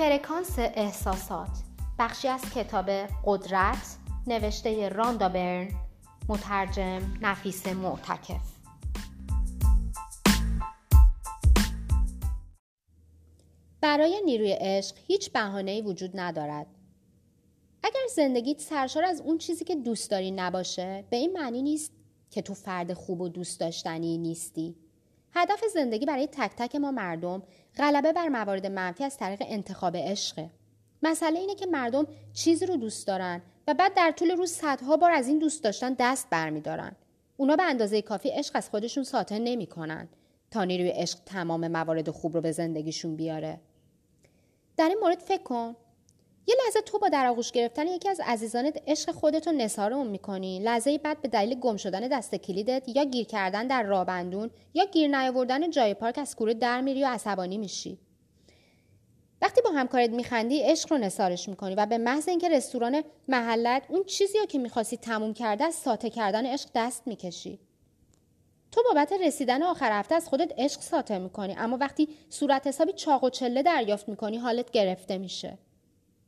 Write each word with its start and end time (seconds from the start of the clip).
فرکانس 0.00 0.58
احساسات. 0.58 1.48
بخشی 1.98 2.28
از 2.28 2.40
کتاب 2.54 2.90
قدرت 3.24 3.96
نوشته 4.26 4.88
راندا 4.88 5.28
برن 5.28 5.68
مترجم 6.28 7.18
نفیس 7.20 7.66
معتکف. 7.66 8.40
برای 13.80 14.20
نیروی 14.24 14.52
عشق 14.60 14.96
هیچ 15.06 15.32
بهانه‌ای 15.32 15.82
وجود 15.82 16.10
ندارد. 16.14 16.66
اگر 17.82 18.06
زندگیت 18.16 18.60
سرشار 18.60 19.04
از 19.04 19.20
اون 19.20 19.38
چیزی 19.38 19.64
که 19.64 19.76
دوست 19.76 20.10
داری 20.10 20.30
نباشه 20.30 21.04
به 21.10 21.16
این 21.16 21.32
معنی 21.32 21.62
نیست 21.62 21.92
که 22.30 22.42
تو 22.42 22.54
فرد 22.54 22.92
خوب 22.92 23.20
و 23.20 23.28
دوست 23.28 23.60
داشتنی 23.60 24.18
نیستی. 24.18 24.76
هدف 25.34 25.64
زندگی 25.74 26.06
برای 26.06 26.26
تک 26.26 26.50
تک 26.56 26.76
ما 26.76 26.90
مردم 26.90 27.42
غلبه 27.76 28.12
بر 28.12 28.28
موارد 28.28 28.66
منفی 28.66 29.04
از 29.04 29.16
طریق 29.16 29.42
انتخاب 29.46 29.96
عشقه 29.96 30.50
مسئله 31.02 31.38
اینه 31.38 31.54
که 31.54 31.66
مردم 31.66 32.06
چیزی 32.32 32.66
رو 32.66 32.76
دوست 32.76 33.06
دارن 33.06 33.42
و 33.66 33.74
بعد 33.74 33.94
در 33.94 34.10
طول 34.10 34.30
روز 34.30 34.50
صدها 34.50 34.96
بار 34.96 35.10
از 35.10 35.28
این 35.28 35.38
دوست 35.38 35.64
داشتن 35.64 35.96
دست 35.98 36.30
برمیدارن. 36.30 36.96
اونا 37.36 37.56
به 37.56 37.62
اندازه 37.62 38.02
کافی 38.02 38.28
عشق 38.28 38.56
از 38.56 38.70
خودشون 38.70 39.04
ساطع 39.04 39.38
نمی‌کنن 39.38 40.08
تا 40.50 40.64
نیروی 40.64 40.88
عشق 40.88 41.18
تمام 41.26 41.68
موارد 41.68 42.10
خوب 42.10 42.34
رو 42.34 42.40
به 42.40 42.52
زندگیشون 42.52 43.16
بیاره. 43.16 43.60
در 44.76 44.88
این 44.88 44.98
مورد 45.02 45.18
فکر 45.18 45.42
کن. 45.42 45.76
یه 46.50 46.56
لحظه 46.64 46.80
تو 46.80 46.98
با 46.98 47.08
در 47.08 47.26
آغوش 47.26 47.52
گرفتن 47.52 47.86
یکی 47.86 48.08
از 48.08 48.20
عزیزانت 48.24 48.82
عشق 48.86 49.10
خودتو 49.10 49.52
نثار 49.52 49.92
اون 49.92 50.06
می‌کنی. 50.06 50.58
لحظه 50.58 50.98
بعد 50.98 51.22
به 51.22 51.28
دلیل 51.28 51.60
گم 51.60 51.76
شدن 51.76 52.08
دست 52.08 52.34
کلیدت 52.34 52.82
یا 52.88 53.04
گیر 53.04 53.26
کردن 53.26 53.66
در 53.66 53.82
رابندون 53.82 54.50
یا 54.74 54.84
گیر 54.84 55.16
نیاوردن 55.18 55.70
جای 55.70 55.94
پارک 55.94 56.18
از 56.18 56.36
کوره 56.36 56.54
در 56.54 56.80
میری 56.80 57.04
و 57.04 57.06
عصبانی 57.06 57.58
میشی. 57.58 57.98
وقتی 59.42 59.60
با 59.62 59.70
همکارت 59.70 60.10
میخندی 60.10 60.60
عشق 60.62 60.92
رو 60.92 60.98
نثارش 60.98 61.48
می‌کنی 61.48 61.74
و 61.74 61.86
به 61.86 61.98
محض 61.98 62.28
اینکه 62.28 62.48
رستوران 62.48 63.02
محلت 63.28 63.82
اون 63.88 64.04
چیزی 64.04 64.38
رو 64.38 64.46
که 64.46 64.58
می‌خواستی 64.58 64.96
تموم 64.96 65.34
کرده 65.34 65.64
از 65.64 65.74
ساته 65.74 66.10
کردن 66.10 66.46
عشق 66.46 66.68
دست 66.74 67.06
می‌کشی. 67.06 67.58
تو 68.72 68.82
بابت 68.82 69.12
رسیدن 69.12 69.62
آخر 69.62 69.92
هفته 69.92 70.14
از 70.14 70.28
خودت 70.28 70.52
عشق 70.58 70.80
ساطع 70.80 71.18
می‌کنی 71.18 71.54
اما 71.58 71.76
وقتی 71.80 72.08
صورت 72.28 72.66
حسابی 72.66 72.92
چاق 72.92 73.24
و 73.24 73.30
چله 73.30 73.62
دریافت 73.62 74.08
می‌کنی 74.08 74.38
حالت 74.38 74.70
گرفته 74.70 75.18
میشه. 75.18 75.58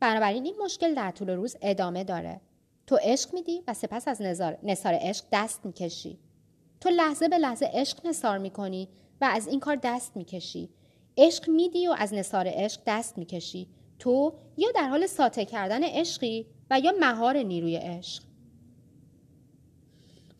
بنابراین 0.00 0.44
این 0.44 0.54
مشکل 0.64 0.94
در 0.94 1.10
طول 1.10 1.30
روز 1.30 1.56
ادامه 1.62 2.04
داره. 2.04 2.40
تو 2.86 2.98
عشق 3.02 3.34
میدی 3.34 3.62
و 3.68 3.74
سپس 3.74 4.08
از 4.08 4.22
نصار 4.62 4.98
عشق 5.00 5.24
دست 5.32 5.66
می‌کشی. 5.66 6.18
تو 6.80 6.90
لحظه 6.90 7.28
به 7.28 7.38
لحظه 7.38 7.70
عشق 7.72 8.06
نصار 8.06 8.38
می‌کنی 8.38 8.88
و 9.20 9.28
از 9.32 9.48
این 9.48 9.60
کار 9.60 9.78
دست 9.82 10.16
می‌کشی. 10.16 10.68
عشق 11.18 11.48
میدی 11.50 11.88
و 11.88 11.94
از 11.98 12.14
نصار 12.14 12.44
عشق 12.48 12.80
دست 12.86 13.18
می‌کشی. 13.18 13.68
تو 13.98 14.32
یا 14.56 14.68
در 14.74 14.88
حال 14.88 15.06
ساته 15.06 15.44
کردن 15.44 15.84
عشقی 15.84 16.46
و 16.70 16.80
یا 16.80 16.92
مهار 17.00 17.36
نیروی 17.36 17.76
عشق. 17.76 18.22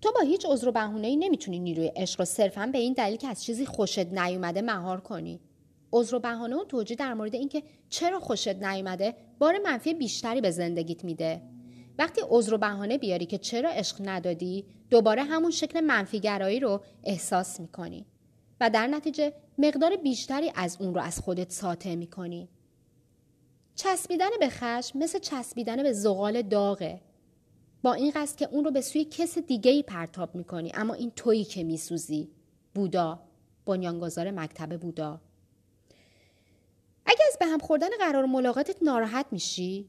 تو 0.02 0.12
با 0.14 0.20
هیچ 0.20 0.46
عذر 0.46 0.68
و 0.68 0.72
بهونه‌ای 0.72 1.16
نمی‌تونی 1.16 1.58
نیروی 1.58 1.86
عشق 1.96 2.20
رو 2.20 2.24
صرفا 2.24 2.66
به 2.72 2.78
این 2.78 2.92
دلیل 2.92 3.16
که 3.16 3.28
از 3.28 3.44
چیزی 3.44 3.66
خوشت 3.66 4.06
نیومده 4.06 4.62
مهار 4.62 5.00
کنی. 5.00 5.40
عذر 5.94 6.16
و 6.16 6.18
بهانه 6.18 6.56
و 6.56 6.64
توجیه 6.64 6.96
در 6.96 7.14
مورد 7.14 7.34
اینکه 7.34 7.62
چرا 7.88 8.20
خوشت 8.20 8.48
نیومده 8.48 9.14
بار 9.38 9.58
منفی 9.64 9.94
بیشتری 9.94 10.40
به 10.40 10.50
زندگیت 10.50 11.04
میده. 11.04 11.42
وقتی 11.98 12.20
عذر 12.28 12.54
و 12.54 12.58
بهانه 12.58 12.98
بیاری 12.98 13.26
که 13.26 13.38
چرا 13.38 13.70
عشق 13.70 13.96
ندادی 14.08 14.64
دوباره 14.90 15.22
همون 15.22 15.50
شکل 15.50 15.80
منفیگرایی 15.80 16.60
رو 16.60 16.80
احساس 17.04 17.60
می‌کنی 17.60 18.06
و 18.60 18.70
در 18.70 18.86
نتیجه 18.86 19.32
مقدار 19.58 19.96
بیشتری 19.96 20.52
از 20.54 20.76
اون 20.80 20.94
رو 20.94 21.00
از 21.00 21.20
خودت 21.20 21.52
ساطع 21.52 21.94
می‌کنی. 21.94 22.48
چسبیدن 23.74 24.30
به 24.40 24.48
خشم 24.48 24.98
مثل 24.98 25.18
چسبیدن 25.18 25.82
به 25.82 25.92
زغال 25.92 26.42
داغه. 26.42 27.00
با 27.82 27.92
این 27.92 28.12
قصد 28.14 28.38
که 28.38 28.48
اون 28.52 28.64
رو 28.64 28.70
به 28.70 28.80
سوی 28.80 29.04
کس 29.04 29.38
دیگه 29.38 29.70
ای 29.70 29.82
پرتاب 29.82 30.34
می‌کنی 30.34 30.72
اما 30.74 30.94
این 30.94 31.12
تویی 31.16 31.44
که 31.44 31.64
میسوزی. 31.64 32.30
بودا 32.74 33.20
بنیانگذار 33.66 34.30
مکتب 34.30 34.80
بودا. 34.80 35.20
هم 37.54 37.60
خوردن 37.60 37.88
قرار 37.98 38.24
ملاقاتت 38.24 38.76
ناراحت 38.82 39.26
میشی؟ 39.30 39.88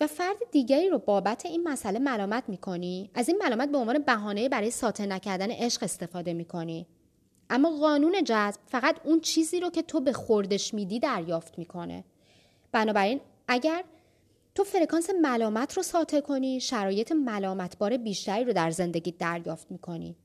و 0.00 0.06
فرد 0.06 0.36
دیگری 0.52 0.88
رو 0.88 0.98
بابت 0.98 1.46
این 1.46 1.68
مسئله 1.68 1.98
ملامت 1.98 2.44
می‌کنی؟ 2.48 3.10
از 3.14 3.28
این 3.28 3.38
ملامت 3.42 3.68
به 3.68 3.78
عنوان 3.78 3.98
بهانه 3.98 4.48
برای 4.48 4.70
ساطع 4.70 5.06
نکردن 5.06 5.50
عشق 5.50 5.82
استفاده 5.82 6.32
می‌کنی. 6.32 6.86
اما 7.50 7.70
قانون 7.70 8.24
جذب 8.24 8.60
فقط 8.66 8.96
اون 9.04 9.20
چیزی 9.20 9.60
رو 9.60 9.70
که 9.70 9.82
تو 9.82 10.00
به 10.00 10.12
خوردش 10.12 10.74
میدی 10.74 11.00
دریافت 11.00 11.58
می‌کنه. 11.58 12.04
بنابراین 12.72 13.20
اگر 13.48 13.84
تو 14.54 14.64
فرکانس 14.64 15.10
ملامت 15.22 15.76
رو 15.76 15.82
ساطع 15.82 16.20
کنی 16.20 16.60
شرایط 16.60 17.12
ملامتبار 17.12 17.96
بیشتری 17.96 18.44
رو 18.44 18.52
در 18.52 18.70
زندگی 18.70 19.12
دریافت 19.12 19.70
می‌کنی. 19.70 20.16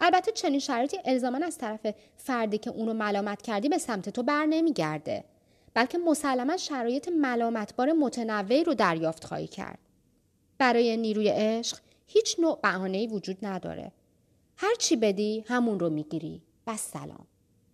البته 0.00 0.32
چنین 0.32 0.60
شرایطی 0.60 0.98
الزاما 1.04 1.46
از 1.46 1.58
طرف 1.58 1.94
فردی 2.16 2.58
که 2.58 2.70
اونو 2.70 2.94
ملامت 2.94 3.42
کردی 3.42 3.68
به 3.68 3.78
سمت 3.78 4.08
تو 4.08 4.22
بر 4.22 4.46
نمیگرده. 4.46 5.24
بلکه 5.74 5.98
مسلما 5.98 6.56
شرایط 6.56 7.08
ملامتبار 7.08 7.92
متنوعی 7.92 8.64
رو 8.64 8.74
دریافت 8.74 9.24
خواهی 9.24 9.46
کرد. 9.46 9.78
برای 10.58 10.96
نیروی 10.96 11.28
عشق 11.28 11.78
هیچ 12.06 12.36
نوع 12.40 12.58
بهانه‌ای 12.62 13.06
وجود 13.06 13.36
نداره. 13.42 13.92
هر 14.56 14.74
چی 14.78 14.96
بدی 14.96 15.44
همون 15.48 15.80
رو 15.80 15.90
می‌گیری. 15.90 16.42
و 16.66 16.76
سلام. 16.76 17.26